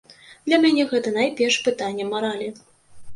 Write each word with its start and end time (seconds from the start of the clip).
Для 0.45 0.57
мяне 0.63 0.85
гэта 0.93 1.13
найперш 1.17 1.57
пытанне 1.67 2.07
маралі. 2.13 2.49